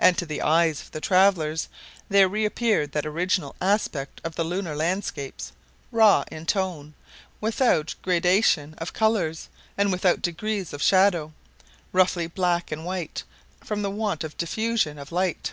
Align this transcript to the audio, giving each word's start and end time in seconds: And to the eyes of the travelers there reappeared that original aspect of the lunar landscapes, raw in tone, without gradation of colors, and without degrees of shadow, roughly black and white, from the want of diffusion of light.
And 0.00 0.18
to 0.18 0.26
the 0.26 0.42
eyes 0.42 0.80
of 0.82 0.90
the 0.90 1.00
travelers 1.00 1.68
there 2.08 2.26
reappeared 2.28 2.90
that 2.90 3.06
original 3.06 3.54
aspect 3.60 4.20
of 4.24 4.34
the 4.34 4.42
lunar 4.42 4.74
landscapes, 4.74 5.52
raw 5.92 6.24
in 6.28 6.44
tone, 6.44 6.94
without 7.40 7.94
gradation 8.02 8.74
of 8.78 8.92
colors, 8.92 9.48
and 9.78 9.92
without 9.92 10.22
degrees 10.22 10.72
of 10.72 10.82
shadow, 10.82 11.32
roughly 11.92 12.26
black 12.26 12.72
and 12.72 12.84
white, 12.84 13.22
from 13.62 13.82
the 13.82 13.92
want 13.92 14.24
of 14.24 14.36
diffusion 14.36 14.98
of 14.98 15.12
light. 15.12 15.52